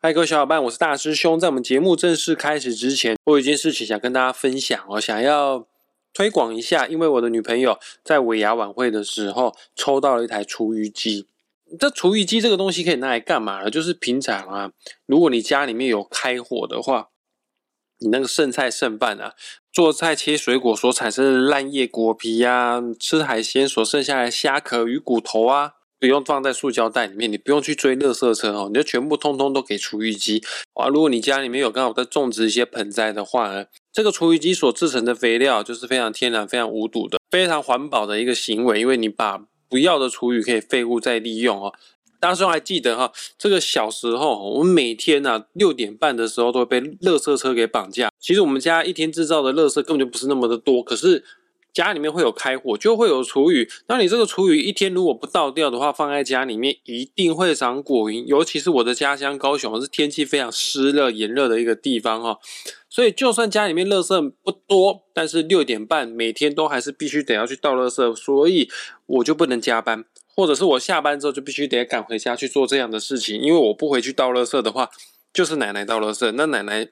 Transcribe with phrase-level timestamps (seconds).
[0.00, 1.40] 嗨，各位小伙伴，我是大师兄。
[1.40, 5.66] 在我们节目正式开始之前，我有一件事情想跟大家分享哦，想要
[6.14, 6.86] 推广一下。
[6.86, 11.26] 因为我的女朋友在尾牙晚会的时候抽到了一台厨余机。
[11.80, 13.68] 这厨余机这个东西可以拿来干嘛呢？
[13.68, 14.70] 就是平常啊，
[15.06, 17.08] 如果你家里面有开火的话，
[17.98, 19.34] 你那个剩菜剩饭啊，
[19.72, 25.72] 做菜切水果所产生的烂叶果皮呀，吃海鲜所剩下来虾壳鱼骨头啊。
[26.00, 30.42] 不用放在塑胶袋里面，你不用去追垃圾车哦，你就全部通通都给厨余机
[30.74, 30.86] 啊。
[30.88, 41.72] 如果你家里面有刚好在种植一些盆栽的话呢，这个厨余机所制成的肥料就是非常天然、非常无毒的、非常环保的一个行为，因为你把不要的厨余可以废物再利用哦。
[42.20, 48.10] 大家说还记得哈，这个小时候我们每天呢六点半的时候都会被垃圾车给绑架。
[48.20, 51.24] 其实我们家一天制造的垃圾根本就不是那么的多，可是。
[51.72, 53.68] 家里面会有开火，就会有厨余。
[53.86, 58.24] 那你这个厨余一天如果不倒掉的话，放在家里面一定会长果蝇。
[58.26, 62.38] 尤其是我的家乡高雄，是天气非常湿热、炎热的一个地方哈。
[62.88, 68.68] 所以就算家里面垃圾不多，但是六点半每天都还是必须得要去倒垃圾，所以
[69.06, 73.40] 我就不能加班，或者是我下班之后就必须得赶回家去做这样的事情。
[73.40, 74.88] 因为我不回去倒垃圾的话，
[75.32, 76.88] 就是奶奶倒垃圾，那奶奶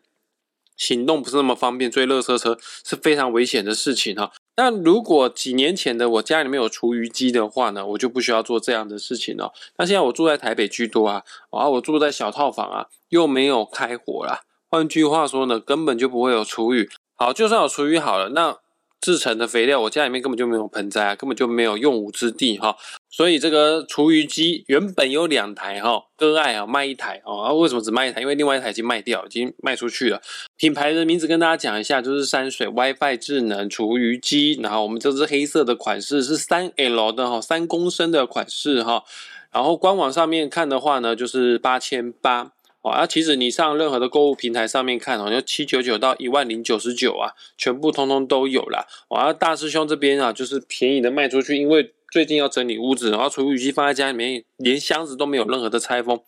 [0.76, 4.30] 行动不是那么方便，追垃圾车是非常危险的事情哈。
[4.56, 9.52] 那如果几年前的我家里面有厨余机的话呢，我就不需要做这样的事情了。
[9.76, 14.42] 那现在我住在台北居多啊，啊，我住在小套房啊，又没有开火啦。
[14.68, 16.88] 换句话说呢，根本就不会有厨余。
[17.14, 18.58] 好，就算有厨余好了，那。
[19.06, 22.76] 制成的肥料，我家里面根本就没有盆栽啊，根本就没有用武之地哈。
[23.08, 27.40] 所以这个厨余机原本有两台哈，割爱啊卖一台哦。
[27.40, 28.20] 啊，为什么只卖一台？
[28.20, 30.20] 因为另外一台已经卖掉，已经卖出去了。
[30.56, 34.58] 品牌的名字跟大家讲一下，就是山水 WiFi 智能厨余机。
[34.60, 39.04] 然后我们这只黑色的款式是三 L 的哈，三公升的款式哈。
[39.52, 42.55] 然后官网上面看的话呢，就是八千八。
[42.90, 48.86] 啊，其实你上任何的购物平台上面看哦，就七九九到一万零九十九啊，全部通通都有啦。
[49.08, 56.20] 哇，大师兄这边啊，就是便宜的卖出去，因为最近要整理屋子，然后厨余机放在家里面，连箱子都没有任何的拆封，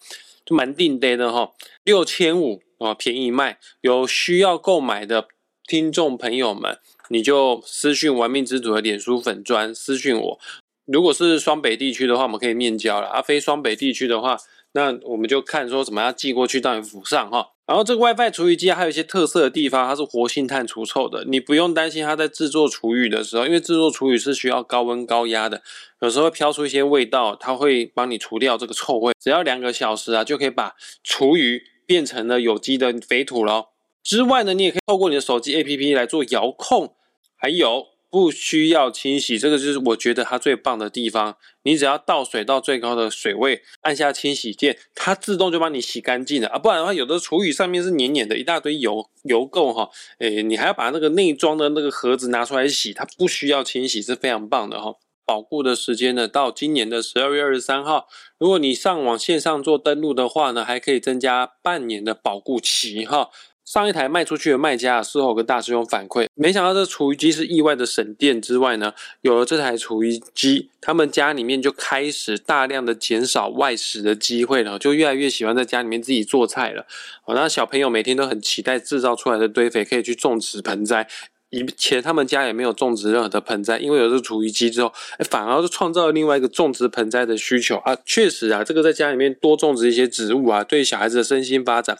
[0.45, 1.53] 就蛮定呆的哈。
[1.85, 3.59] 六千五啊，便宜卖。
[3.81, 5.29] 有需要购买的
[5.67, 10.41] 听众朋友们，你就私讯玩命之主的脸书粉砖私讯我。
[10.87, 14.39] 如果是双北地区的话，我们可以面交了；而非双北地区的话，
[14.73, 17.49] 那我们就看说怎么样寄过去到你府上哈。
[17.67, 25.61] 然后这个 WiFi 除鱼机还有一些特色的地方，它是活性炭除臭的，你不用担心它在制作厨余的时候，因为制作厨余是需要高温高压的，
[26.01, 29.13] 有时候会飘出一些味道，它会帮你除掉这个臭味。
[29.21, 30.75] 只要两个小时啊，就可以把
[31.05, 33.73] 厨余变成了有机的肥土咯。
[34.03, 36.95] 之外呢，你也可以透过你的手机 APP 来做遥控，
[37.37, 37.98] 还有。
[38.11, 41.37] 不需要清洗，这个就是我觉得它最棒的地方。
[41.63, 46.59] 你只要倒水到最高的水位，按下清洗键，它自动就帮你洗干净了啊！
[46.59, 49.91] 不然的话，有的厨余上面是黏黏的，一大堆油油垢哈。
[50.21, 54.95] 诶，你还要把那个内装的那个盒子拿出来洗，它不需要清洗，是非常棒的哈。
[55.27, 58.09] 保固的时间呢，到今年的十二月二十三号。
[58.39, 63.29] 如果你上网线上做登录的话呢，还可以增加半年的保固期哈。
[63.69, 76.87] 上一台卖出去的卖家事后跟大师兄反馈，没想到这厨余机是意外的省电之外呢，有了这台厨余机，他们家里面就开始大量的减少外食的机会了，就越来越喜欢在家里面自己做菜了。
[77.27, 81.07] 哦，那小朋友每天都很期待制造出来的堆肥可以去种植盆栽，
[81.51, 84.91] 以前他们家也没有种植任何的盆栽，因为有这厨余机之后，
[85.29, 87.95] 反而是创造了另外一个种植盆栽的需求啊。
[88.07, 91.99] 确实啊，这个在家里面多种植一些植物啊，对小孩子的身心发展。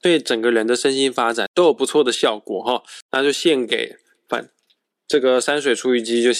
[0.00, 2.82] 对整个人的身心发展都有不错的效果哈，
[3.12, 3.96] 那就献给
[4.28, 4.48] 反
[5.06, 6.30] 这个山水厨余机，就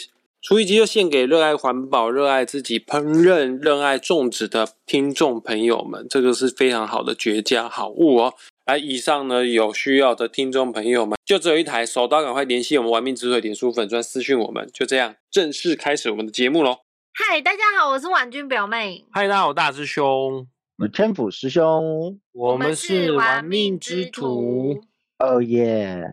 [0.41, 8.35] 厨余机就献给热爱环保、热爱自己烹饪、热爱种植的听众朋友们，这个是非常好的绝佳好物哦。
[8.67, 16.81] 来，以上呢有需要的听众朋友们，就只有一台手刀，赶快联系我们玩命之水点书粉专私讯我们，就这样正式开始我们的节目喽。
[17.15, 19.05] 嗨，大家好，我是婉君表妹。
[19.11, 20.47] 嗨，大家好，大师兄。
[20.87, 24.81] 天府师兄，我们是玩命之徒。
[25.19, 26.05] 哦耶！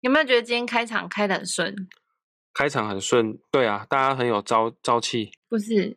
[0.00, 1.74] 有没有觉得今天开场开的很顺？
[2.52, 5.30] 开场很顺，对啊，大家很有朝朝气。
[5.48, 5.96] 不是，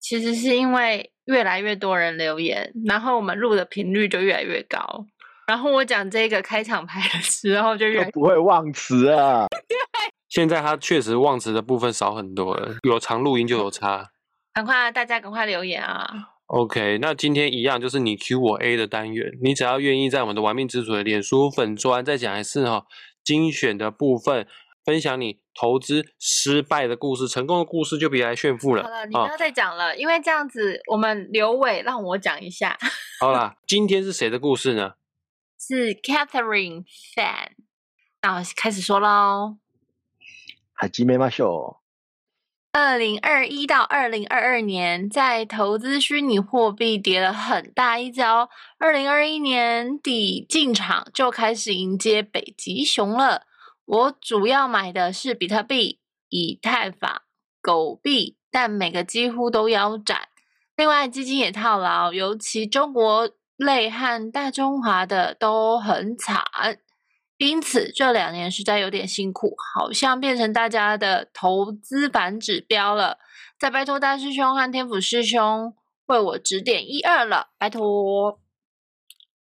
[0.00, 5.06] 其实是因为越来越多人留言，然后我们录的频率就越来越高。
[5.46, 9.46] 然后我讲这个开场牌的时候，就越不会忘词啊。
[10.28, 14.10] 现在他确实忘词的部分少很多了，有常录音就有差。
[14.54, 16.08] 赶快，大家赶快留言啊
[16.50, 22.86] ！OK，那今天一样就是你 Q 我 A 的单元，你只要愿意在我们的玩命之主的脸书粉砖再讲一次哈，
[23.22, 24.48] 精选的部分
[24.84, 28.82] 分享你投资失败的故事，成功的故事就别来炫富了。
[28.82, 32.76] 好了，你啊不要再讲了，因为这样子我们刘伟让我讲一下，
[33.20, 34.94] 好啦，今天是谁的故事呢？
[35.56, 37.52] 是 Catherine Fan。
[38.22, 39.58] 那我开始说喽。
[40.72, 41.79] 还记没马秀，
[42.72, 48.48] 二零二一到二零二二年，在投资虚拟货币跌了很大一跤。
[48.78, 53.42] 二零二一年底进场就开始迎接北极熊了。
[53.84, 57.22] 我主要买的是比特币、以太坊、
[57.60, 60.28] 狗币，但每个几乎都腰斩。
[60.76, 66.44] 另外，基金也套牢，尤其中国类和大中华的都很惨。
[67.40, 73.18] 因此，这两年实在有点辛苦，好像变成大家的投资版指标了。
[73.58, 78.38] 再拜托大师兄和天府师兄为我指点一二了，拜托。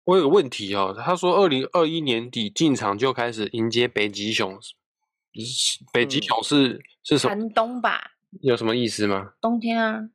[0.04, 4.60] 我有个问题哦，他说二零二一年底进场就开始迎接北极熊，
[5.94, 7.34] 北极嗯熊是、是什么？
[7.34, 9.32] 寒冬吧，有什么意思吗？
[9.40, 10.10] 冬天啊，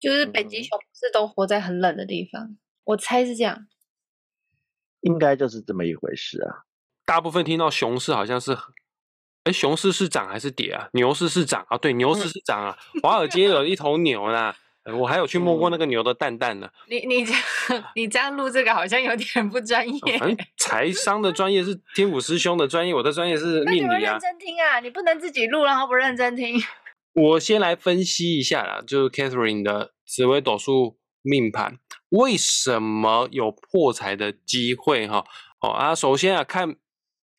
[0.00, 2.56] 就是北极嗯熊不是都活在很冷的地方？
[2.84, 3.66] 我猜是这样。
[5.02, 6.64] 应该就是这么一回事啊。
[7.06, 8.58] 大部分听到熊市好像是，
[9.44, 10.88] 哎，熊市是涨还是跌啊？
[10.92, 11.78] 牛市是涨啊？
[11.78, 12.76] 对，牛市是涨啊。
[13.00, 16.68] 华尔街有一头牛呢，呃我还有去摸过那个牛的蛋蛋呢。
[16.88, 17.42] 你你这样
[17.94, 20.18] 你这样录这个好像有点不专 业。
[20.18, 24.18] 反正财商的专业是天府师兄的专业，我的专业是那你们认命理啊。
[24.18, 26.60] 真听啊，你不能自己录然后不认真听。
[27.12, 31.78] 我先来分析一下啦，就是 Catherine 的紫微斗数命盘，
[32.10, 35.24] 为什么有破财的机会哈？
[35.60, 36.76] 哦啊，首先啊，看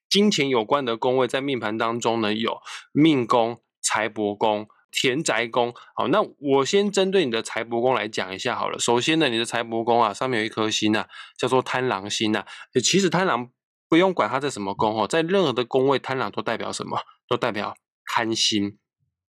[0.10, 2.62] 金钱有关的宫位在命盘当中呢，有
[2.92, 5.74] 命宫、财帛宫、田宅宫。
[5.96, 8.80] 好，那我先针对你的财帛宫来讲一下好了。
[8.80, 11.08] 首先呢，你的财帛宫啊，上面有一颗星啊，
[11.38, 12.46] 叫做贪狼星啊。
[12.84, 13.50] 其实贪狼
[13.90, 17.00] 不用管它在什么宫哦，在任何的宫位，贪狼都代表什么？
[17.28, 17.76] 都代表
[18.06, 18.78] 贪心。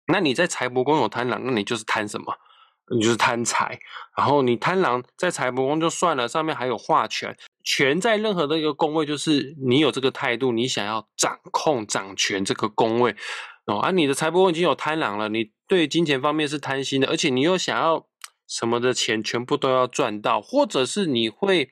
[0.08, 2.36] 那你在财帛宫有贪狼，那你就是贪什么？
[2.90, 3.80] 你就是贪财。
[4.18, 7.38] 然后你贪狼在财帛宫就算了，上面还有化权，
[7.70, 13.14] 权在任何的一个宫位，就是你有这个态度，你想要掌控、掌权这个宫位
[13.66, 13.80] 哦。
[13.80, 18.08] 啊，你的财帛宫已经有贪狼了，你对金钱方面是贪心的，而且你又想要
[18.48, 21.72] 什么的钱全部都要赚到，或者是你会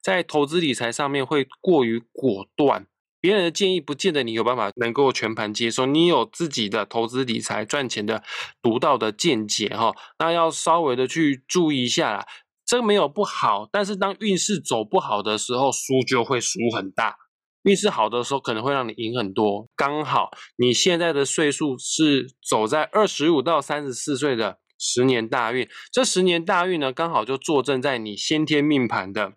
[0.00, 2.86] 在投资理财上面会过于果断。
[3.20, 8.22] 别人的建议不见得你有办法能够全盘接受，你有自己的投资理财赚钱的
[8.62, 12.26] 独到的见解哈，那要稍微的去注意一下啦。
[12.66, 17.16] 这个没有不好，但是当运势走不好的时候，输就会输很大。
[17.62, 19.68] 运势好的时候，可能会让你赢很多。
[19.76, 29.32] 刚好你现在的岁数是走在二十五到三十四岁的十年大运，这十年大运呢，刚好就坐镇在你先天命盘的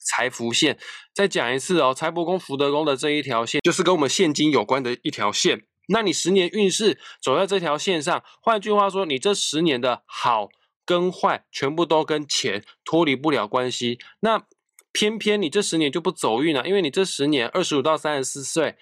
[0.00, 0.78] 财福线。
[1.14, 5.66] 再讲一次哦，财帛宫、福德宫的这一条线，就是跟我们现金有关的一条线。
[5.88, 10.48] 那你十年运势走在这条线上，换句话说，你这十年的好
[10.86, 13.98] 跟坏，全部都跟钱脱离不了关系。
[14.20, 14.44] 那
[14.92, 18.76] 偏偏你这十年就不走运了，因为你这十年二十五到三十四岁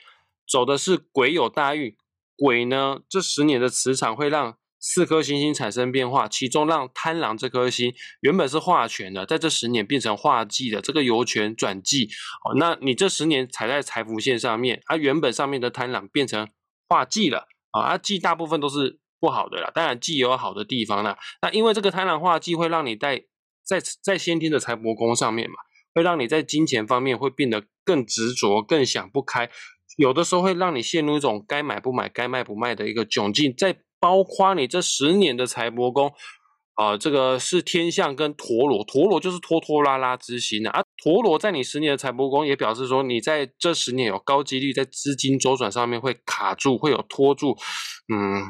[0.46, 1.96] 走的是癸酉大运，
[2.36, 12.10] 癸呢这十年的磁场会让四颗星星产生变化，其中让贪狼这颗星原本是化权的，在这十年变成化忌的，这个由权转忌
[12.44, 12.56] 哦。
[12.58, 16.48] 那你这十年踩在财富线上面，它、原本上面的贪狼变成
[16.88, 21.16] 化忌了啊，啊忌大部分都是不好的啦，当然忌有好的地方啦。
[21.42, 23.22] 那因为这个贪婪化忌会让你在
[23.64, 25.54] 在在先天的财帛宫上面嘛，
[25.94, 29.48] 会让你在金钱方面会变得更执着、更想不开，
[29.96, 33.54] 有的时候会让你陷入一种该买不买、该卖不卖的一个窘境。
[33.56, 36.12] 在包括你这十年的财帛宫，
[36.74, 40.70] 啊、这个是天象跟陀螺，陀螺就是拖拖拉拉之心啊。
[40.70, 47.56] 啊，陀螺在你十年的财帛宫也表示说，你在这十年有高几率在资金周转上面会卡住，会有拖住，
[48.12, 48.42] 嗯，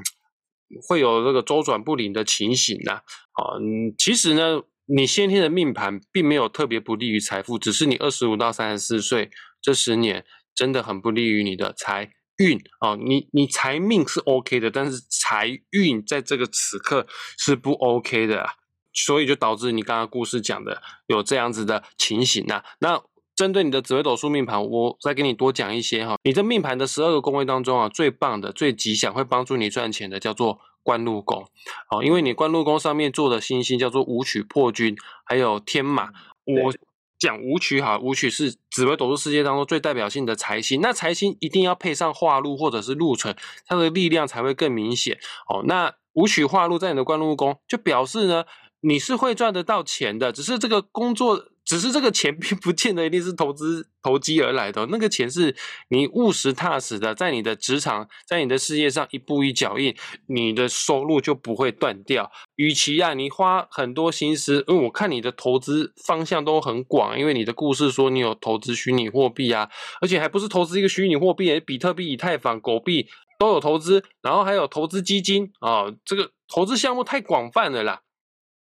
[0.88, 2.92] 会有这个周转不灵的情形呐、
[3.32, 3.56] 啊。
[3.60, 10.24] 嗯，其实呢，你先天的命盘并没有特别不利于财富，只是你二十五到三十四岁这十年
[10.54, 12.96] 真的很不利于你的财运哦。
[12.96, 17.06] 你你财命是 OK 的，但是财运在这个此刻
[17.38, 18.48] 是不 OK 的、
[18.92, 23.02] 所以就导致你刚刚故事讲的有这样子的情形呐、那
[23.34, 26.16] 针对你的紫微斗数命盘，我再给你多讲一些哈。
[26.24, 31.46] 你这命盘的十二个宫位当中啊，最棒的、最吉祥、会帮助你赚钱的叫做官禄宫
[31.90, 36.10] 哦，因为你官禄宫上面做的星星叫做武曲破军，还有天马。
[36.44, 36.74] 我
[37.18, 45.62] 讲武曲哈，武曲是紫微斗数世界当中最代表性的财星，那财星一定要配上化禄或者是禄存，它的力量才会更明显哦。
[45.66, 48.44] 那武曲化禄在你的官禄宫，就表示呢，
[48.80, 55.56] 你是会赚得到钱的，只是这个工作只是这个钱并不见得一定是投资投机而来的，那个钱是
[55.88, 62.30] 你务实踏实的，在你的职场，在你的事业上一步一脚印，你的收入就不会断掉。
[62.56, 69.70] 与其啊，你花很多心思，因为我看你的投资方向都很广，因为你的故事说你有投资虚拟货币啊，
[70.02, 78.02] 而且还不是投资一个虚拟货币，比特币、以太坊、狗币都有投资，然后还有投资基金啊，这个投资项目太广泛了啦，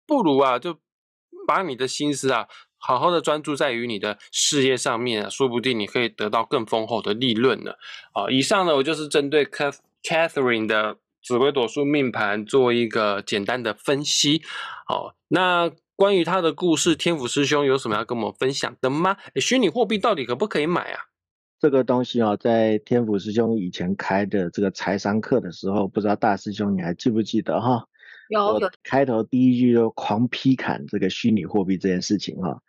[0.07, 0.79] 不如啊就。
[1.47, 7.71] 把你的心思啊，好好的专注在于你的事业上面啊，说不定你可以得到更丰厚的利润呢。
[8.13, 14.43] 啊，以上呢，我就是针对 Catherine 的紫微斗数命盘做一个简单的分析。
[14.87, 19.17] 好，那关于他的故事，天府师兄有什么要跟我们分享的吗？
[19.37, 21.05] 虚拟货币到底可不可以买啊？
[21.57, 27.85] 这个东西啊，在天府师兄以前开的这个财商课的时候，不知道大师兄你还记不记得哈？
[28.29, 32.61] 有有开头第一句就狂批砍这个虚拟货币这件事情哈。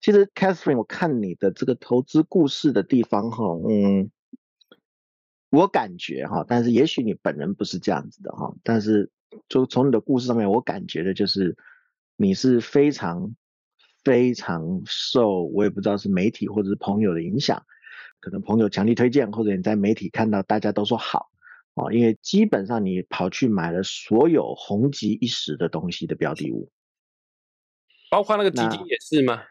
[0.00, 4.10] 其实 Catherine，我看你的这个投资故事的地方哈，嗯，
[5.50, 9.10] 我感觉哈，但是也许你本人不是这样子的哈，但是
[9.48, 11.56] 就从你的故事上面，我感觉的就是
[12.16, 13.34] 你是非常
[14.02, 17.62] 非常受我也不知道是媒体或者是朋友的影响，
[18.20, 21.30] 可能朋友强力推荐，或者你在媒体看到大家都说好。
[21.74, 26.70] 哦，因为基本上你跑去买了所有红极一时的东西的标的物，
[28.10, 29.42] 包括那个基金也是吗？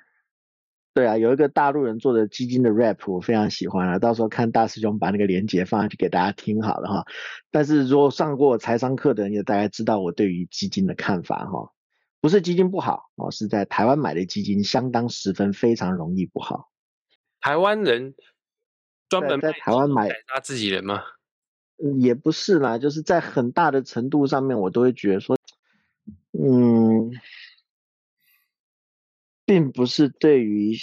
[0.93, 7.05] 对啊，有一个大陆人做的基金的 rap，我非常喜欢啊，到时候看大师兄把那个链接放上去给大家听好了哈。
[7.51, 11.71] 但是如果上过财商课的人也大概知道我对于基金的看法哈，
[12.19, 16.69] 不是基金不好哦，是在台湾买的基金相当十分非常容易不好。
[17.39, 18.15] 台湾人
[19.07, 21.01] 专门在台湾买他自己人吗？
[22.01, 25.37] 也不是啦，就是在很大的程度上面，我都会觉得说，
[26.31, 27.11] 嗯，
[29.45, 30.75] 并不是对于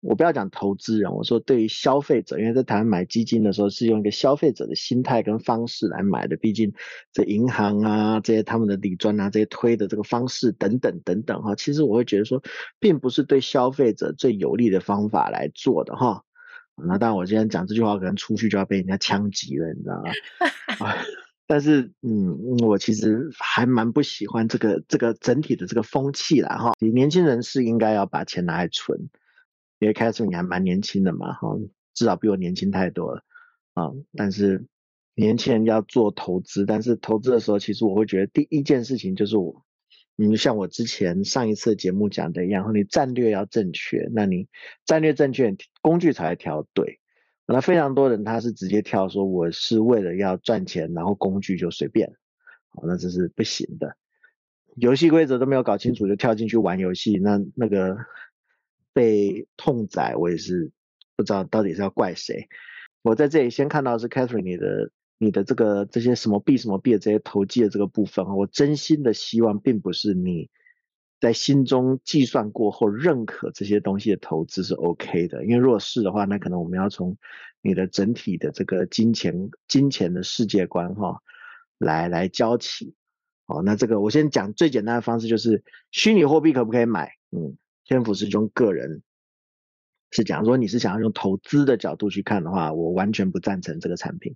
[0.00, 6.72] 我不要讲投资人，我说对于消费者，因为在台湾买基金的时候是用一个消费者的心态跟方式来买的，毕竟
[7.12, 12.42] 这银行啊这些他们的理专啊这些推的这个方式等等等等哈，其实我会觉得说，
[12.78, 16.22] 并不是对消费者最有利的方法来做的哈。
[16.76, 20.92] 那当然，我今天讲这句话，可能出去就要被人家枪击了，你知道吗？
[21.46, 26.72] 但是，嗯，我其实还蛮不喜欢这个这个整体的这个风气啦，哈。
[26.80, 29.08] 你年轻人是应该要把钱拿来存，
[29.78, 31.48] 因为开始你还蛮年轻的嘛，哈，
[31.94, 33.22] 至少比我年轻太多了
[33.74, 33.92] 啊。
[34.16, 34.66] 但是，
[35.14, 39.64] 年轻人要做投资，但是投资的时候，其实我会觉得第一件事情就是我。
[40.16, 44.48] 你就像我之前上一次节目讲的一样，你战略要正确，那你
[44.84, 47.00] 战略正确，工具才调对。
[47.46, 52.12] 那非常多人他是直接跳说我是为了要赚钱，然后工具就随便，
[52.68, 53.96] 好，那这是不行的。
[54.76, 57.96] 游戏规则都没有搞清楚就跳进去玩游戏，那那个
[58.92, 60.70] 被痛宰，我也是
[61.16, 62.48] 不知道到底是要怪谁。
[63.02, 64.90] 我在这里先看到是 Catherine 你的。
[65.18, 70.50] 你的这个这些什么币什么币的这些投机的这个部分我真心的希望，并不是你
[71.20, 77.16] 在心中计算过后认可这些东西的投资是 OK 的，因为如果是的话，那可能我们要从
[77.62, 81.22] 你的整体的这个金钱金钱的世界观哈
[81.78, 82.94] 来来教起。
[83.46, 87.12] 好，那这个我先讲最简单的方式，就是虚拟货币可不可以买？
[87.30, 89.02] 嗯，天府师兄个人
[90.10, 94.34] 是讲，如果你是想要用投资的角度去看的话，我完全不赞成这个产品。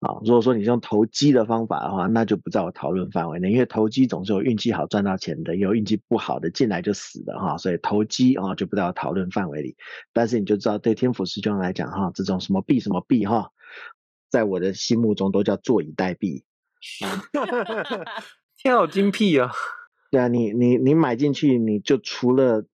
[0.00, 9.76] 啊，如果说你用投机的方法的话，那就不在我讨论范围内，因为投机总是有运气好赚到钱的，有运气不好的进来就死的哈，所以投机啊就不在我讨论范围里。
[10.14, 13.50] 但是你就知道，对天府师兄来讲哈，这种什么币什么币哈，
[14.30, 16.44] 在我的心目中都叫坐以待毙。
[18.56, 19.50] 天好精辟啊！
[20.10, 22.64] 对啊，你你你买进去，你就除了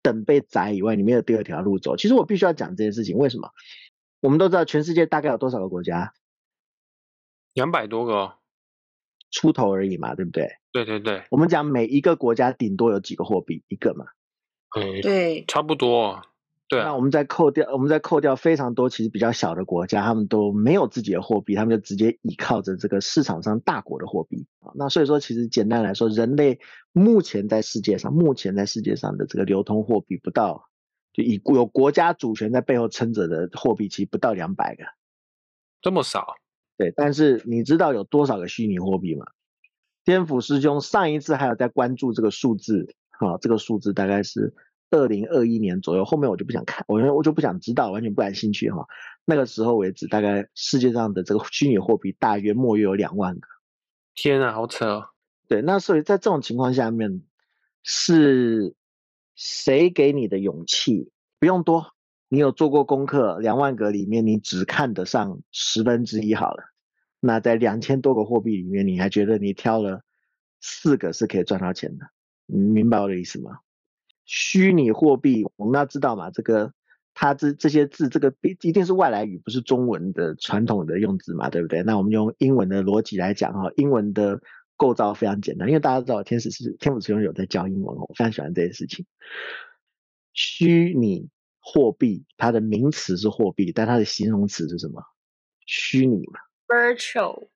[0.00, 1.96] 等被宰以外，你没有第二条路走。
[1.96, 3.50] 其实我必须要讲这件事情，为什么？
[4.20, 6.12] 我们都知道全世界大概有多少个国家？
[7.58, 8.34] 两百多个
[9.30, 10.48] 出头而已嘛，对不对？
[10.72, 14.06] 对对对，我们讲每一个国家顶多有几个货币，一个嘛。
[14.76, 16.22] 嗯，对，差不多。
[16.68, 16.80] 对。
[16.82, 24.70] 那我们再扣掉，我们再扣掉非常多其实比较小的国家，他们都没有自己的货币，他们就直接依靠着这个市场上大国的货币啊。
[24.74, 26.60] 那所以说，其实简单来说，人类
[26.92, 30.68] 目前在世界上，目前在世界上的这个流通货币不到，
[31.12, 34.84] 就以有国家主权在背后撑着的货币，其实不到两百个，
[35.80, 36.36] 这么少。
[36.78, 39.26] 对，但是你知道有多少个虚拟货币吗？
[40.04, 44.54] 天府师兄上一次还有在关注这个数字，啊，这个数字大概是
[44.90, 48.86] 二零二一年左右，后面我就不想看，我我就不想知道，完全不感兴趣哈。
[49.24, 53.48] 那个时候为止，大概世界上的这个虚拟货币大约莫约有两万个。
[54.14, 55.08] 天啊，好扯哦！
[55.48, 57.22] 对，那所以在这种情况下面，
[57.82, 58.74] 是
[59.34, 61.10] 谁给你的勇气？
[61.38, 61.92] 不用多，
[62.28, 66.64] 你有做过功课，两万个里面你只看得上十分之一好了。
[67.20, 70.02] 那在两千多个货币里面，你还觉得你挑了
[70.60, 72.06] 四个是可以赚到钱的？
[72.46, 73.58] 你明白我的意思吗？
[74.24, 76.72] 虚拟货币我们要知道嘛，这个
[77.14, 81.82] 它这这些字，这个一定是外来语，不是中文的传统的用字嘛，对不对？
[81.82, 84.40] 那我们用英文的逻辑来讲哈，英文的
[84.76, 89.06] 构造非常简单，因为大家知道天使是天府使用有在教英文，我非常喜欢这件事情。
[90.34, 91.28] 虚拟
[91.70, 95.02] 货币它的名词是货币，但它的形容词是什么？
[95.66, 97.48] 虚拟嘛，virtual。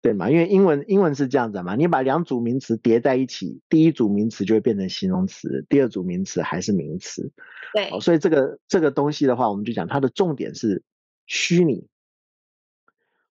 [0.00, 0.30] 对嘛？
[0.30, 7.32] 因为英文英文是这样子嘛，你把两组名词叠在一起，第一组名词就会变成形容词，第二组名词还是名词。
[7.74, 10.84] 对，所以这个这个东西的话，我们就讲它的重点是
[11.26, 11.88] 虚拟，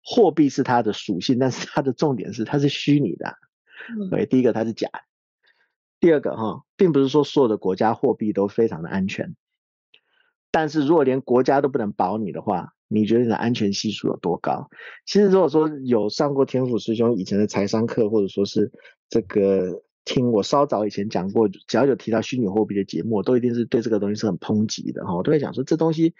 [0.03, 3.35] 货币是它的属性，但是它的重点是它是虚拟的。
[4.09, 4.89] 对，第一个它是假，
[5.99, 9.35] 第二个哈，并不是说所有的国家货币都非常的安全，
[10.51, 12.73] 但是如果连国家都不能保你的话。
[12.93, 14.67] 你觉得你的安全系数有多高？
[15.05, 18.69] 其实如果说有上过天府师兄以前的财商课，或者说是
[19.07, 25.15] 这个听我稍早以前讲过，只要有提到虚拟货币的节目，都一定是对这个东西是很抨击的哈。
[25.15, 26.15] 我都会讲说，这东西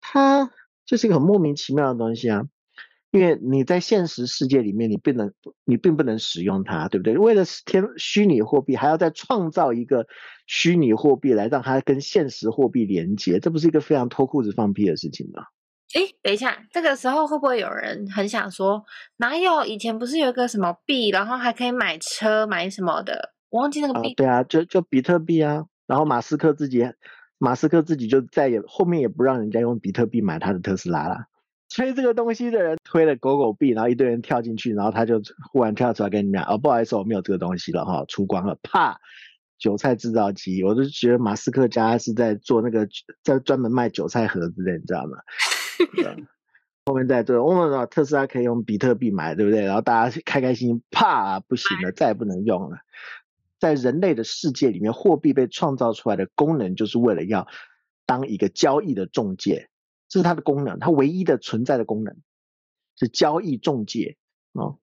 [0.00, 0.50] 它
[0.86, 2.46] 就是一个很莫名其妙的东西啊，
[3.12, 5.32] 因为你在现实世界里面，你不能，
[5.64, 7.18] 你并不能使用它，对不对？
[7.18, 10.06] 为了天虚拟货币，还要再创造一个
[10.46, 15.42] 虚拟货币来让它跟现实货币连接，这不是一个非常脱裤子放屁的事情吗？
[15.94, 18.84] 哎，等一下，这个时候会不会有人很想说，
[19.16, 23.32] 哪有以前不是有一个什么币，然后还可以买车买什么的？
[23.48, 24.14] 我忘记那个币。
[24.14, 25.64] 对啊，就就比特币啊。
[25.88, 26.84] 然后马斯克自己，
[27.38, 31.16] 马斯克自己就再也后面也不让人家用比特币买他的特斯拉了。
[31.70, 39.00] 吹这个东西的人推了狗狗币，然后一堆人跳进去，然后他就忽然跳出来跟你讲，哦，不好意思，我没有这个东西了哈，出光了，啪，
[39.58, 40.62] 韭菜制造机。
[40.64, 42.88] 我就觉得马斯克家是在做那个，
[43.22, 45.18] 在专门卖韭菜盒子的，你知道吗？
[46.86, 49.64] 后面再做，我们说特斯拉可以用比特币买，对不对？
[49.64, 52.78] 然后大家开开心心，啪，不行了，再也不能用了。
[53.60, 57.46] 在人类的世界里面，货币被创造出来的功能，就是为了要
[58.06, 59.68] 当一个交易的中介，
[60.10, 62.14] 这是它的功能，它唯一的存在的功能
[62.98, 64.18] 是交易中介
[64.52, 64.76] 啊。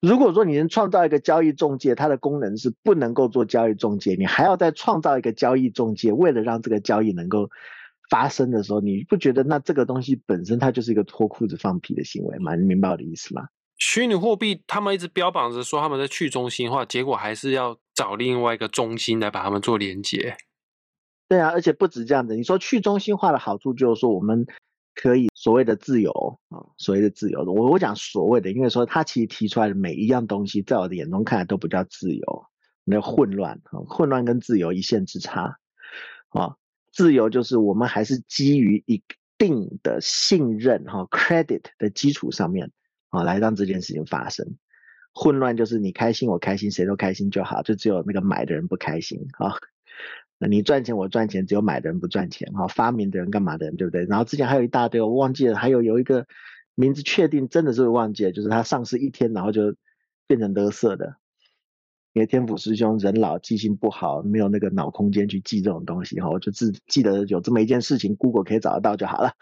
[0.00, 7.50] 如果说你能创造一个交易中介，它的功能是不能够做交易中介，你还要再创造一个交易中介，为了让这个交易能够。
[8.10, 12.54] 发生的时候，你不觉得那这个东西本身它就是一个脱裤子放屁的行为吗？
[12.54, 13.48] 你明白我的意思吗？
[13.78, 20.36] 虚拟货币他们一直标榜着说他们在去中心化，结果还是要找另外一个中心来把他们做连接。
[21.32, 22.36] 对啊，而且不止这样子。
[22.36, 24.46] 你说去中心化的好处就是说我们
[24.94, 27.42] 可以所谓的自由啊，所谓的自由。
[27.44, 32.44] 我我讲所谓的，因为说他其实提出来的每一样东西，在我的眼中看来都不叫自由，
[32.84, 35.56] 那混乱啊，混乱跟自由一线之差
[36.28, 36.56] 啊。
[36.92, 39.02] 自由就是我们还是基于一
[39.38, 42.70] 定的信任哈，credit 的基础上面
[43.08, 44.58] 啊，来让这件事情发生。
[45.14, 49.56] 混乱就是你开心我开心，谁都开心就好，就只有那个买的人不开心啊。
[50.48, 52.66] 你赚钱我赚钱，只有买的人不赚钱哈。
[52.66, 54.04] 发明的人干嘛的人对不对？
[54.04, 56.26] 然后之前还有一大堆我忘记了，还有有一个
[56.74, 59.74] 名字确定真的是忘记了，就是他上市一天然后就
[60.26, 61.16] 变成得瑟的。
[62.14, 69.32] 因为天府师兄人老记性不好，没有那个脑空间去记这种东西哈，我就只记得有这么一件事情，Google 可以找得到就好了。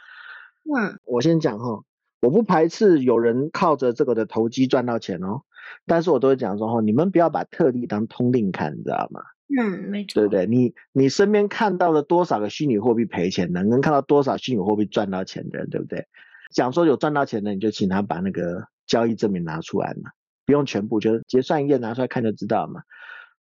[0.63, 1.83] 嗯，我先讲哈，
[2.21, 5.43] 我不排斥有人靠着这个的投机赚到钱哦，
[5.85, 9.23] 但是我都会讲说哈，你们不要把特例当通令看，你知道吗？
[9.59, 10.47] 嗯，没错，对不对？
[10.47, 16.07] 你你身边看到了多少个虚拟货币赔钱的，能看到多少虚拟货币赚到钱的人，对不对？
[16.53, 20.11] 讲说有赚到钱的，你就请他把那个交易证明拿出来嘛。
[20.47, 22.83] 不用全部，就结算页拿出来看就知道嘛。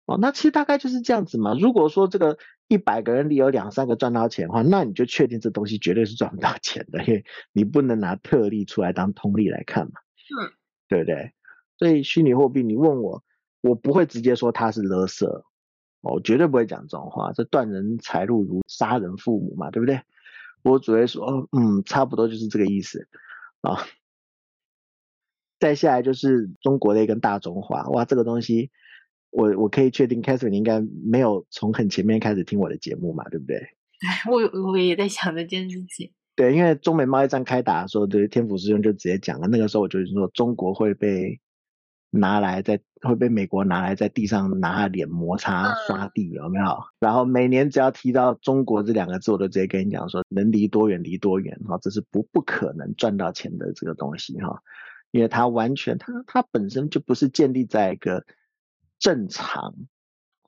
[0.05, 1.53] 哦，那其实大概就是这样子嘛。
[1.57, 9.93] 如果说这个一百个人里有两三个赚到钱的话，那你就确定这东西绝对是赚不到钱的，因为你不能拿特例出来当通例来看嘛。
[10.15, 10.33] 是，
[10.89, 11.33] 对不对？
[11.77, 13.23] 所以虚拟货币，你问我，
[13.61, 15.45] 我不会直接说它是勒色，
[16.01, 17.31] 我绝对不会讲这种话。
[17.33, 20.01] 这断人财路如杀人父母嘛，对不对？
[20.63, 23.07] 我只会说，嗯，差不多就是这个意思
[23.61, 23.85] 啊。
[25.59, 28.69] 再下来就是中国的一个大中华，哇，这个东西，
[29.31, 33.61] 我我可以确定 c a t h e r i n e 应该没有从很前面开始听我的节目嘛，对不对？
[34.29, 36.11] 我我也在想这件事情。
[36.35, 41.39] 对，因为中美贸易战开打的时候，对天府师兄就直接讲了，那个时候我就是说中国会被
[42.09, 46.77] 拿来在会被美国拿来在地上拿脸摩擦刷地，有没有？
[46.99, 54.61] 然后每年只要提到中国这两个字，我都直接跟你讲说，能离多远离多远哈，这是不不可能赚到钱的这个东西哈。
[55.11, 58.25] 因为它完全，它它本身就不是建立在一个
[58.99, 59.73] 正常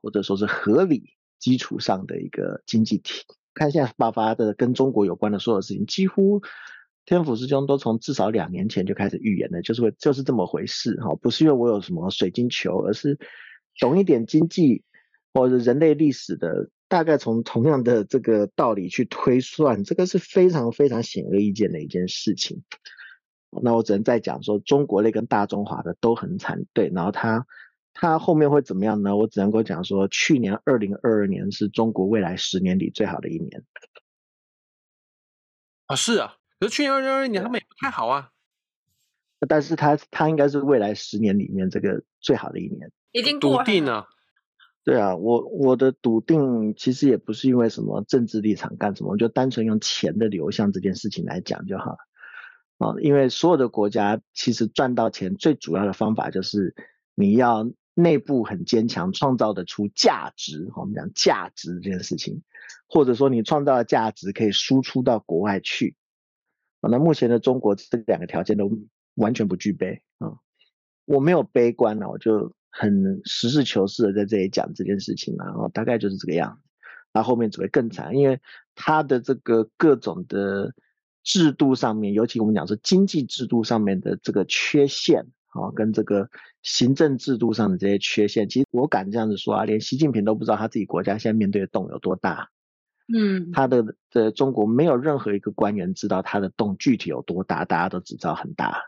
[0.02, 3.26] 或者说是合理基础上的一个经济体。
[3.54, 6.42] 看现在爆发的跟中国有关的所有事情，几乎
[7.10, 13.18] 天府师兄都从至少两年前就开始预言了，就是会就是这么回事哈，不是因为我有什么水晶球，而是
[13.80, 14.84] 懂一点经济
[15.34, 22.62] 或者人类历史的，大概从同样的这个道理去推算，这个是非常非常显而易见的一件事情。
[23.64, 27.44] 那我只能再讲说，中国类跟大中华的都很惨，对，然后他
[27.92, 29.18] 他后面会怎么样呢？
[29.18, 33.64] 我只能够讲说，去年二零二二年是中国未来十年里最好的一年。
[35.88, 38.30] 啊，是啊，可是去年二零二二年他们也不太好啊。
[39.48, 44.08] 但是他他应该是未来十年里面这个最好的一年，已经笃定了。
[44.84, 51.98] 对啊，我我的笃定其实也不是因为什么政治立场干什么，我就单纯用钱的流向这件事情来讲就好了。
[52.80, 56.76] 啊，因为所有的国家其实赚到钱最主要的方法就是
[57.14, 60.70] 你要内部很坚强，创造得出价值。
[60.76, 62.42] 我们讲价值这件事情，
[62.88, 65.96] 或者说你创造的价值可以输出到国外去。
[66.88, 68.70] 那目前的中国这两个条件都
[69.16, 70.34] 完全不具备啊。
[71.06, 75.46] 我没有悲观啊，我就很实事求是的在这里讲这件事情嘛。
[75.52, 76.70] 哦，大概就是这个样子。
[77.14, 78.40] 那后面只会更惨，因为
[78.76, 80.74] 它的这个各种的。
[81.22, 86.28] 制度上面，尤其我们讲是经济制度上面的这个缺陷啊，跟这个
[86.64, 92.50] 行政制度上的这些缺陷，其实我敢这样子说啊，连习近平都不知道他自己国家现在面对的洞有多大。
[93.12, 98.84] 嗯，他的在中国没有任何一个官员知道他的洞具体有多大，大家都只知道很大。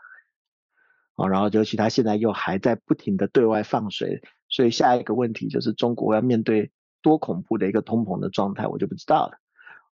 [1.16, 6.70] 哦，然后尤其他现在又还在不停的对外放水，所以下一个问题就是中国要面对
[7.02, 9.32] 多恐怖的一个通膨的状态，我就不知道了。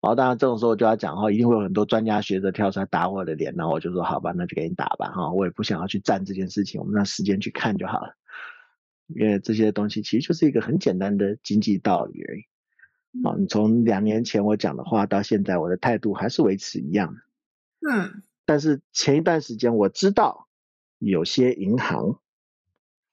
[0.02, 8.14] 然后当然这种时候就要讲哈，一定会有很多专家学者跳出来打我的脸，然后我就说好吧，那就给你打吧哈，我也不想要去站这件事情，我们让时间去看就好了，
[9.08, 12.44] 因为这些东西其实就是一个很简单的经济道理而已。
[13.24, 17.16] 啊，你从两年前我讲的话到现在，我的态度还是维持一样。
[17.88, 20.48] 嗯，但是前一段时间我知道
[20.98, 22.20] 有些银行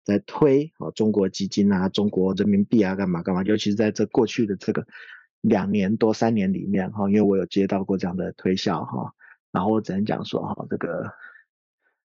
[0.04, 4.87] 在推啊中国基金啊、中国人民币啊干嘛干嘛，尤其是在这过去的这个。
[5.42, 9.14] 两年多三年里面哈，因为我有接到过这样的推销哈，
[9.52, 11.12] 然后我只能讲说哈，这个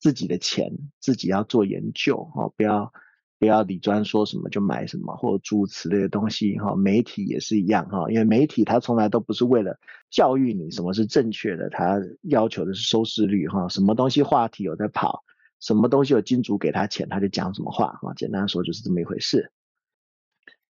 [0.01, 2.93] 自己的钱自己要做研究哈，不要
[3.41, 6.77] 不要李专说什么就买什么，或者诸如此类的东西哈。
[6.77, 9.79] 媒体也是一样哈，因为媒体它从来都不是为了
[10.11, 13.67] 教育你什么是正确的，它要求的是收视率哈。
[13.69, 15.25] 什么东西话题有在跑，
[15.59, 18.13] 什么东西有金主给他钱，他就讲什么话哈。
[18.15, 19.51] 简单说就是这么一回事。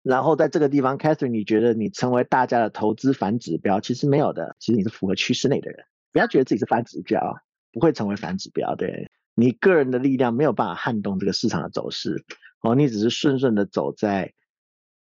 [0.02, 3.80] 然后在这个地方，Catherine，你觉得你成为大家的投资反指标？
[3.80, 5.86] 其实没有的，其实你是符合趋势内的人。
[6.12, 7.38] 不要觉得自己是反指标，
[7.72, 8.76] 不会成为反指标。
[8.76, 12.26] 对你个人的力量没有办法撼动这个市场的走势。
[12.60, 14.34] 哦，你只是顺顺的走在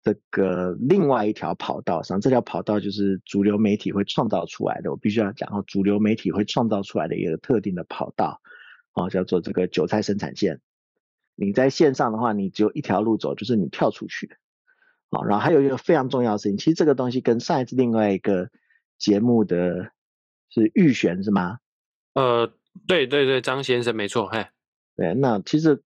[0.03, 4.91] 这个另外一条跑道上，这条跑道就是主流媒体会创造出来的。
[4.91, 8.41] 我必须要讲，哦，主流媒体会创造出来的一个特定的跑道，
[8.93, 10.61] 哦，叫做这个韭菜生产线。
[11.37, 14.37] 你在线上的话，你只有一条路走，就是你跳出去。
[15.11, 18.51] 好，然后还有一个非常重要的事情，其实这个东西跟上一次另外一个
[18.99, 19.91] 节目的
[20.49, 21.59] 是预选是吗？
[22.15, 22.53] 呃，
[22.87, 24.47] 对对对，张先生没错，嘿，
[24.97, 25.83] 对，那其实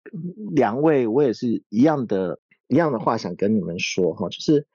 [0.54, 4.66] 两位我也是一样的，一样的话想跟你们说哈，就是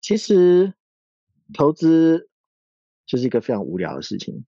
[0.00, 0.74] 其实
[1.54, 2.28] 投资
[3.06, 4.44] 就是一个非常无聊的事情。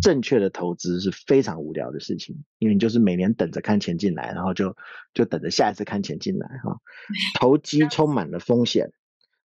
[0.00, 4.76] 正确的投资是非常无聊的事情，因为你就是每年等着看钱进来，然后就
[5.12, 6.80] 就等着下一次看钱进来哈。
[7.40, 8.92] 投机充满了风险，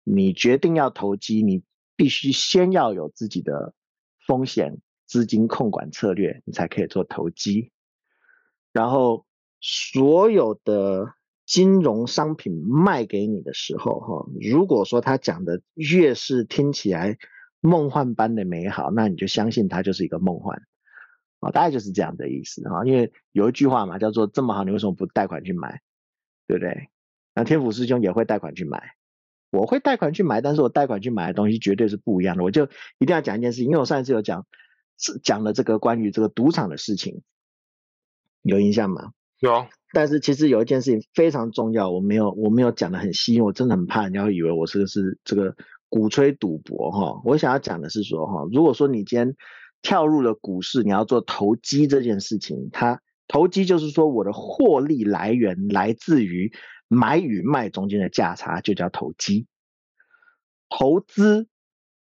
[0.04, 1.62] 你决定要投机，你
[1.96, 3.74] 必须先要有自己的
[4.26, 7.72] 风险资金控管策略，你才可以做投机。
[8.76, 9.24] 然后
[9.60, 11.14] 所有的
[11.46, 17.16] 金融商品卖给你的时候哈，如果说他讲的越是听起来。
[17.62, 20.62] 梦幻般的美好，那你就相信它就是一个梦幻，
[21.40, 22.84] 啊，大概就是这样的意思啊。
[22.84, 25.80] 因为有一句话嘛，叫做这么好，你为什么不贷款去买，
[26.46, 26.90] 对不对？
[27.34, 28.94] 那天府师兄也会贷款去买，
[29.50, 32.44] 我会贷款去买，但是我贷款去买的东西绝对是不一样的。
[32.44, 34.46] 我就一定要讲一件事情，因为我上一次有讲
[34.98, 37.22] 是，讲了这个关于这个赌场的事情，
[38.46, 39.12] 有印象吗？
[39.40, 39.66] 有。
[39.92, 45.54] 但是其实有一件事情非常重要，我没有我没有讲的很细，因为我真的很怕人家会以为我是是这个。
[45.88, 49.36] 鼓吹赌博哈，我想要讲的是说哈，如果说你今天
[49.82, 56.52] 跳入了股市，你要做投机这件事情，它投机就是说我的获利来源来自于
[56.88, 59.46] 买与卖中间的价差，就叫投机。
[60.68, 61.46] 投资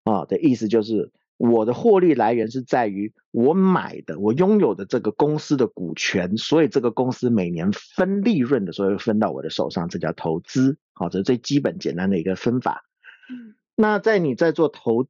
[0.06, 10.78] 啊的意思就是我的获利来源是在于我买的、我拥有的这个公司的股权，所以这个公司每年分利润的时候会分到我的手上，这叫投资。
[10.93, 12.86] 好，这是最基本简单的一个分法。
[13.30, 15.08] 嗯那在你在做投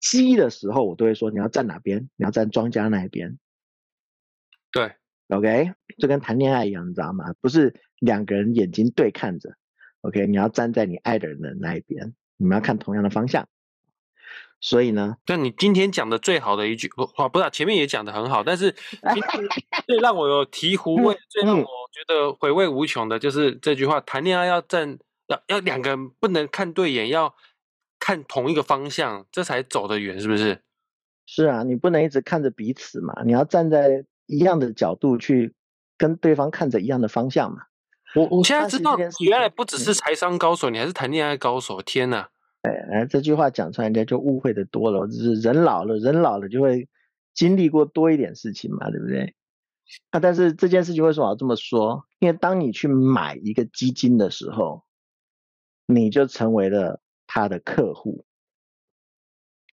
[0.00, 3.38] 机的时候，我都会说你要站哪边，你要站庄家那一边。
[4.72, 4.94] 对
[5.28, 7.32] ，OK，就跟谈恋爱一样，你知道吗？
[7.40, 9.54] 不是两个人眼睛对看着
[10.00, 13.46] ，OK，你要站在你爱的人的那一边，你们要看同样的方向。
[14.60, 18.70] 所以呢，但你今天讲的最好的一句话，不是、啊、前面也讲的很好，但是
[19.86, 27.34] 最让我有醍醐味、最让我觉得回味无穷的，就是这句话：谈恋爱要站，要要两个人不能看对眼，要
[27.98, 30.62] 看同一个方向，这才走得远，是不是？
[31.26, 35.54] 是啊，你不能一直看着彼此嘛，你要站在一样的角度去
[35.96, 37.62] 跟对方看着一样的方向嘛。
[38.14, 41.80] 我我现在知道原来不只是财商高手，你还是谈恋爱高手。
[41.80, 42.28] 天哪！
[42.62, 45.06] 哎，这句话讲出来，人家就误会的多了。
[45.06, 46.88] 就是人老了，人老了就会
[47.32, 49.34] 经历过多一点事情嘛，对不对？
[50.10, 52.06] 啊，但是这件事情为什么要这么说？
[52.18, 54.84] 因为当你去买一个基金的时候，
[55.86, 58.24] 你就成为了他的客户，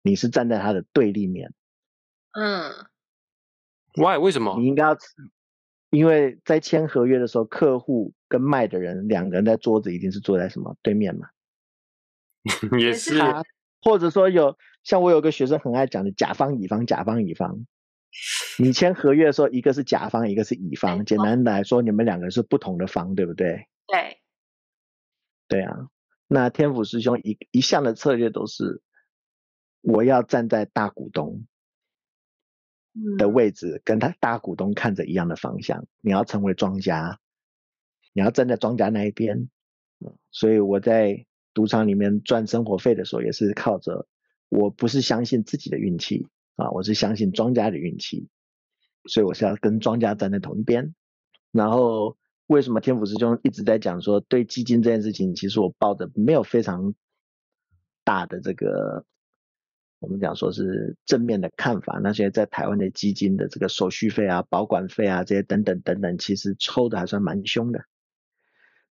[0.02, 1.54] 你是站在他的对立面。
[2.32, 2.72] 嗯
[3.96, 4.18] Why？
[4.18, 4.66] 为什么你？
[4.66, 4.98] 应该要，
[5.90, 11.28] 因为在签合约的时候，客户跟卖的人两个人在桌子一定是坐在什么对面嘛？
[12.80, 13.42] 也是啊
[13.82, 17.66] 或者说有像我有个学生很爱讲的甲方乙方甲方乙方，
[18.58, 23.68] 你签合约的时候，一个是甲方，一个是乙方，简单来说，你们两个是不同的方，对不对？
[23.88, 24.22] 对，
[25.48, 25.90] 对啊，
[26.28, 28.82] 那天府师兄一一向的策略都是，
[29.82, 31.46] 我要站在大股东
[33.18, 35.86] 的嗯位置，跟他大股东看着一样的方向。
[36.02, 37.20] 你要成为庄家，
[38.14, 39.38] 你要站在庄家那一边。
[40.00, 41.26] 嗯所以我在
[41.58, 44.06] 赌场里面赚生活费的时候，也是靠着，
[44.48, 48.28] 我不是相信自己的运气啊，我是相信庄家的运气，
[49.10, 50.94] 所以我是要跟庄家站在同一边。
[51.52, 52.16] 然后
[52.46, 56.94] 为什么天府师兄一直在讲说对基金这件事情，其实我抱着没有非常
[58.04, 59.04] 大的这个，
[59.98, 62.00] 我们讲说是正面的看法。
[62.04, 67.84] 那些在台湾的基金的这个手续费啊、保管费啊这些等等等等，其实抽的还算蛮凶的。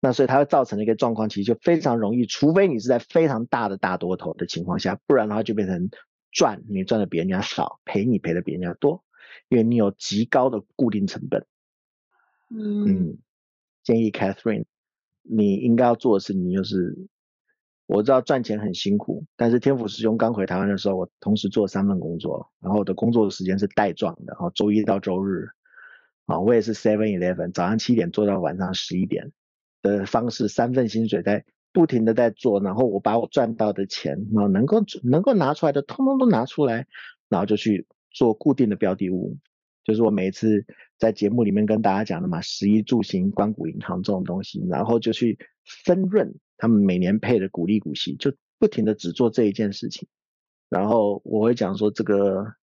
[0.04, 5.88] 那所以它会造成的一个状况，其实就非常容易，除非你是在非常大的大多头的情况下，不然的话就变成
[6.30, 9.02] 赚你赚的比人家少，赔你赔的比人家多，
[9.48, 11.46] 因为你有极高的固定成本。
[12.50, 13.18] 嗯嗯，
[13.82, 14.66] 建议 Catherine，
[15.22, 17.08] 你应该要做的事情就是，
[17.86, 25.48] 我知道赚钱很辛苦，但是天府师兄刚回台湾的时候，我同时做三份工作，然后我的工作时间是带状的，然后周一到周日，
[26.26, 29.32] 啊，我也是 Seven Eleven 早上七点做到晚上十一点
[29.84, 36.86] 的方式，三份薪水在不停的在做，然后我把我赚到的钱，然后能够能够拿出来的，通通都拿出来，
[37.28, 39.36] 然后就去做固定的标的物，
[39.84, 40.64] 就是我每一次
[40.98, 45.38] 在节目里面跟大家讲的嘛，十一住行、关谷银行这种东西，然后就去
[45.84, 50.08] 分润他们每年配的股利股息，就不停的只做这一件事情。
[50.70, 52.54] 然后我会讲说，这个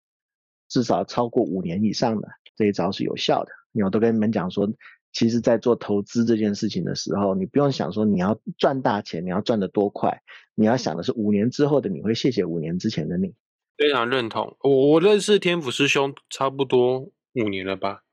[0.67, 3.51] 至少超过五年以上的这一招是有效的。
[3.73, 4.69] 因为我都跟你们讲说，
[5.13, 10.21] 其实在做投资这件事情的时候，你不用想说你要赚大钱，你要赚得多快，
[10.55, 13.33] 你要想的是五年之后的你会谢谢五年之前的你。
[13.77, 14.55] 非常认同。
[14.61, 16.99] 我我认识天府师兄差不多
[17.33, 18.03] 五年了吧？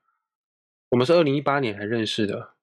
[0.91, 2.55] 我们是二零一八年才认识的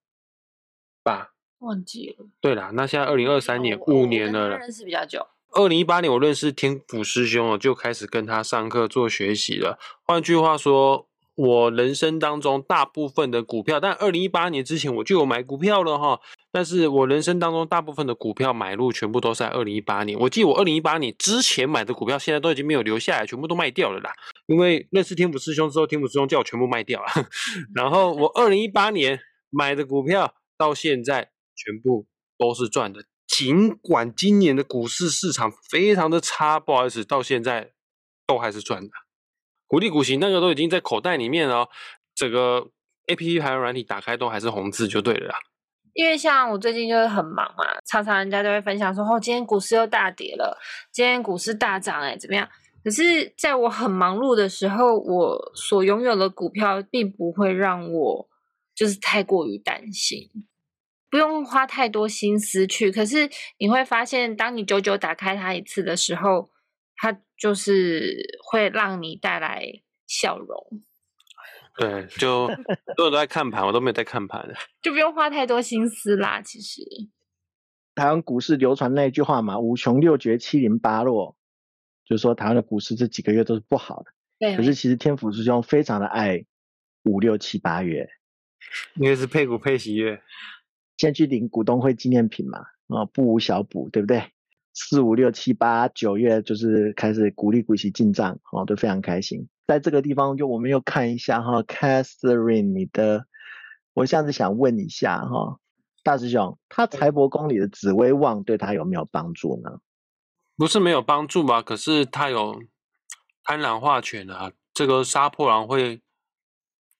[1.04, 1.34] 吧？
[1.60, 5.28] 忘记了，对啦，那现在二零二三年五年了认识比较久。
[5.52, 9.80] 二零一八年我认识天府师兄了，就开始跟他上课做学习了。
[10.04, 16.20] 换句话说，我人生当中大部分的股票，但二零一八年之前我就有买股票了哈。
[16.52, 20.18] 但是我人生当中大部分的股票买入全部都是在二零一八年。
[20.18, 24.14] 我记得我二零一八年之前买的股票，现在都已经没有留下来，全部都卖掉了啦。
[24.48, 27.08] 因为认识天府师兄之后，天府师兄叫我全部卖掉了。
[27.76, 29.20] 然后我二零一八年
[29.50, 33.04] 买的股票到现在全部都是赚的。
[33.28, 37.72] 尽管今年的股市市场非常的差，不好意思，到现在
[38.26, 38.90] 都还是赚的。
[39.68, 41.70] 股利股息那个都已经在口袋里面了哦，
[42.14, 42.70] 整个
[43.08, 45.36] A P P 还有软体打开都还是红字就对了啦。
[45.94, 50.58] 因为像我最近就是很忙嘛，常常人家都会分享说，哦，今天股市又大跌了，
[50.92, 52.48] 今天股市大涨，哎，怎么样？
[52.84, 58.30] 可是在我很忙碌的时候，我所拥有的股票并不会让我
[58.76, 60.30] 就是太过于担心，
[61.10, 62.92] 不用花太多心思去。
[62.92, 66.50] 可是你会发现，当你久久打开它一次的时候，
[66.98, 70.82] 它就是会让你带来笑容，
[71.78, 72.48] 对，就
[72.96, 74.54] 所有都在看盘，我都没有在看盘。
[74.82, 76.42] 就不用花太多心思啦。
[76.42, 76.82] 其实，
[77.96, 81.36] 台湾股市流传那句话嘛，五穷六绝七零八落，
[82.06, 84.12] 就是说台湾的股市这几个月都是不好的。
[84.38, 86.46] 对可是其实天府师兄非常的爱
[87.04, 88.10] 五六七八月，
[88.96, 90.22] 因为是配股配息月，
[90.98, 94.32] 先去领股东会纪念品嘛，啊，不无小补，对不对？
[94.76, 99.48] 四五六七八九月就是开始鼓励股息进账，哦，都非常开心。
[99.66, 103.26] 在这个地方，就我们又看一下哈，Catherine，你的，
[103.94, 105.60] 我这样子想问一下哈，
[106.04, 109.80] 大师兄，他财帛宫里的紫微旺对他有没有帮助呢？
[110.58, 111.62] 不是没有帮助吧？
[111.62, 112.62] 可是他有
[113.44, 116.02] 贪婪化权啊，这个杀破狼会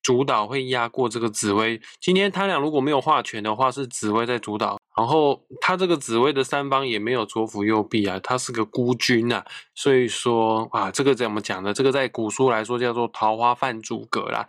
[0.06, 1.82] 主导，会压过这个紫薇。
[2.00, 4.78] 今天他俩如果没有化权的话，是紫薇在主导。
[4.96, 9.44] 然后他这个紫薇的三方也没有左辅右弼啊，他是个孤军啊。
[9.74, 11.74] 所以说啊，这个怎么讲呢？
[11.74, 14.48] 这个在古书来说叫做桃花犯诸葛啦。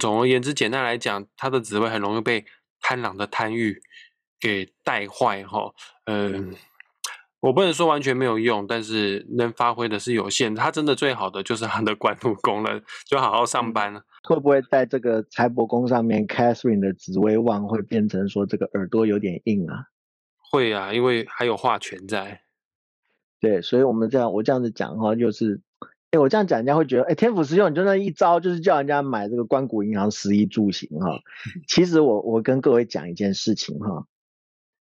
[0.00, 2.46] 总而言之，简单来讲，他的紫薇很容易被
[2.80, 3.78] 贪狼的贪欲
[4.40, 5.74] 给带坏哈。
[6.06, 6.56] 嗯。
[7.40, 10.54] 我不能说完全没有用，但是能发挥的是有限。
[10.54, 14.02] 他真的最好的就是他的官禄宫了，就好好上班了。
[14.26, 19.84] 会不会在这个财帛宫上面，Catherine 的紫微旺会变成说这个耳朵有点硬啊？
[20.50, 22.40] 会啊，因为还有化权在。
[23.40, 25.60] 对，所以我们这样，我这样子讲哈，就是，
[26.10, 31.20] 哎，我这样讲，人家会觉得，哎，天府师兄，你就那一招，就是叫人家买这个关谷银行十一住行哈。
[31.68, 34.06] 其实我我跟各位讲一件事情哈。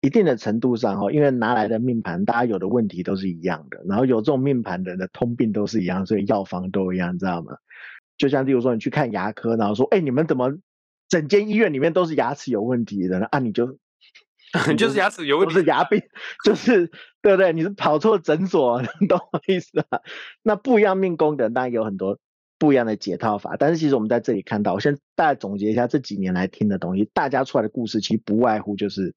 [0.02, 7.54] 一定的程度上哈，因为拿来的命盘，大家有的问题都是一样的，然后有这种命盘的人的通病都是一样，所以药方都一样，知道吗？
[8.18, 10.54] 就像例如说你去看牙科，然后说，哎，你们怎么
[11.08, 13.26] 整间医院里面都是牙齿有问题的呢？
[13.32, 13.78] 啊，你就
[14.70, 16.02] 你就是牙齿有问题，是牙病，
[16.44, 16.88] 就是
[17.22, 17.54] 对不对？
[17.54, 20.02] 你是跑错诊所， 懂我意思吧？
[20.44, 22.20] 那不一样命宫的，当然有很多
[22.58, 29.14] 不一样的解套法，但是其实我们在这里看到，我先大概总结一下这几年来听的东西，大家出来的故事其实不外乎就是。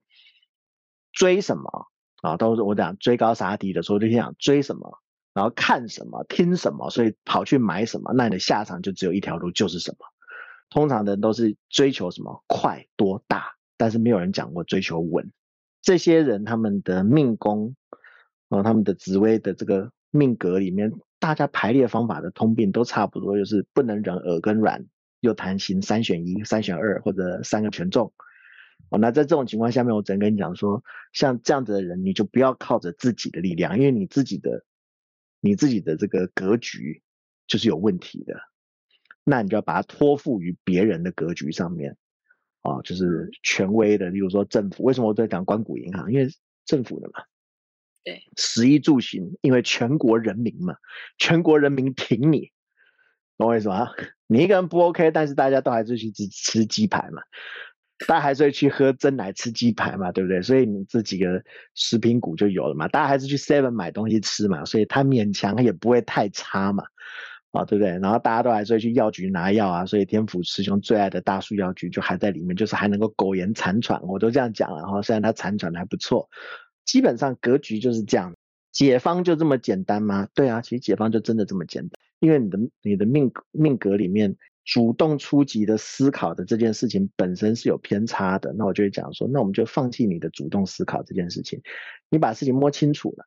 [1.11, 1.89] 追什么
[2.23, 2.37] 啊？
[2.37, 4.99] 都是我讲追高杀低的时候，就想追什么，
[5.39, 9.99] 然后看什么，听什么，所以跑去买什么，那你的下场就只有一条路，就是什么。
[10.69, 15.31] 通常的人都是追求什么快多大，但是没有人讲过追求稳。
[15.81, 17.77] 这些人他们的命宫，
[18.49, 24.87] 然后他们的紫微的这个命格里面，大家排列方法的通病都差不多，就是不能忍耳根软，
[25.21, 28.13] 又贪心，三选一，三选二，或者三个权重。
[28.91, 34.65] 哦，那在这种情况下面，我只能跟你讲说，像这样子的人，你就不要靠着自己的力量，因为你自己的、
[35.41, 37.03] 你自己的这个格局
[37.47, 38.35] 就是有问题的，
[39.25, 41.97] 那你就要把它托付于别人的格局上面，
[42.63, 44.83] 啊，就是权威的，例如说政府。
[44.85, 46.13] 为什么我在讲关谷银行？
[46.13, 46.29] 因为
[46.65, 47.25] 政府的嘛，
[48.05, 50.77] 对，食衣住行，因为全国人民嘛，
[51.19, 52.53] 全国人民挺你，
[53.37, 53.89] 懂我意思吗？
[54.27, 57.23] 你一个人不 OK，但是大家都还是去吃吃鸡排嘛。
[58.07, 60.41] 大家还是会去喝真奶、吃鸡排嘛，对不对？
[60.41, 61.43] 所以你这几个
[61.75, 62.87] 食品股就有了嘛。
[62.87, 66.85] 大家还是去 Seven 买东西吃嘛，所以它勉强也不会太差嘛，
[67.51, 67.91] 啊，对不对？
[67.99, 74.01] 然后大家都还是会去药局拿药啊，所以天府师兄最爱的大树药局就还在里面，就是还能够苟延残喘。
[74.03, 76.29] 我都这样讲了哈，虽然它残喘的还不错，
[76.85, 78.33] 基本上格局就是这样。
[78.71, 80.29] 解方就这么简单吗？
[80.35, 84.37] 对啊，其实解方就真的这么简单，因为你的你的命命格里面。
[84.71, 91.63] 主动出击的思考的这件事情本身是有偏差的，那我就会讲说，那我们就放弃你的主动思考这件事情，
[92.11, 93.27] 你把事情摸清楚了，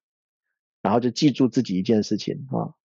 [0.84, 2.78] 然后就记住自己一件事情啊，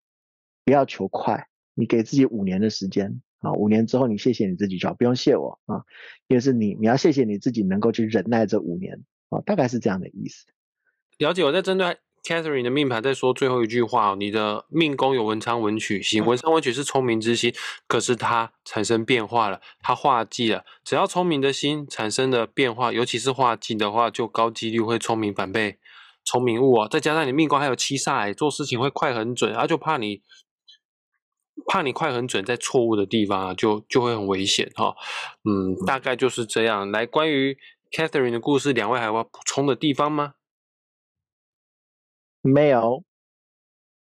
[0.65, 5.85] 不要求快，你给自己五年的时间啊，五年之后你谢谢你自己就好，不用谢我啊，
[6.27, 10.47] 因为是你你要谢谢你自己能够去忍耐这五年啊，大概是这样的意思。
[11.19, 11.99] 了解，我在针对。
[12.27, 17.55] Catherine 的命盘在说最后一句话哦，你的命宫有文昌文曲星，文昌文曲是聪明之星，
[17.87, 20.65] 可是它产生变化了，它化忌了。
[20.83, 25.79] 只要聪明的心产生的变化，尤其是化忌的话，就高几率会聪明反被
[26.25, 26.89] 聪明误啊。
[26.89, 30.23] 再加上你命宫还有七煞，做事情会快很准，啊，就怕你
[31.69, 34.97] 怕你快很准，在错误的地方啊，就就会很危险哈。
[35.45, 36.91] 嗯，大概就是这样。
[36.91, 37.57] 来，关于
[37.93, 40.35] Catherine 的故事，两位还有要补充的地方吗？
[42.47, 43.03] 没有，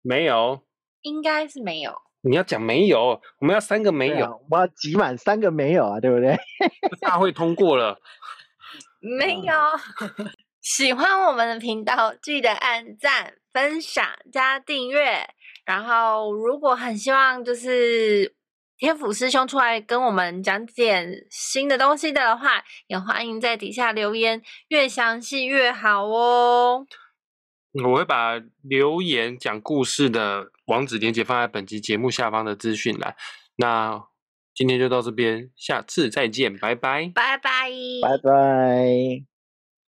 [0.02, 0.62] 没有，
[1.02, 1.92] 应该是没有。
[2.22, 6.36] 你要讲没有，我们要三个没有，我要集满三个没有啊，对不对？
[7.00, 7.98] 大会通过了，
[9.00, 9.54] 没有。
[10.60, 15.26] 喜欢我们的频道，记得按赞、分享、加订阅。
[15.64, 18.34] 然后，如果很希望就是
[18.76, 26.86] 天府师兄出来跟我们讲点新的东西的话，也欢迎在底下留言，越详细越好哦。
[27.84, 33.14] 我会把留言讲故事的网址链接放在本集节目下方的资讯栏。
[33.56, 34.04] 那
[34.54, 37.70] 今天就到这边，下次再见，拜拜，拜拜，
[38.02, 39.29] 拜拜。